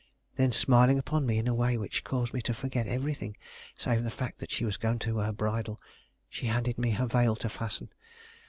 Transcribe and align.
Then, 0.35 0.51
smiling 0.51 0.97
upon 0.97 1.27
me 1.27 1.37
in 1.37 1.47
a 1.47 1.53
way 1.53 1.77
which 1.77 2.03
caused 2.03 2.33
me 2.33 2.41
to 2.49 2.55
forget 2.55 2.87
everything 2.87 3.37
save 3.77 4.03
the 4.03 4.09
fact 4.09 4.39
that 4.39 4.49
she 4.51 4.65
was 4.65 4.75
going 4.77 4.97
to 4.97 5.19
her 5.19 5.31
bridal, 5.31 5.79
she 6.27 6.47
handed 6.47 6.79
me 6.79 6.89
her 6.89 7.05
veil 7.05 7.35
to 7.35 7.49
fasten. 7.49 7.91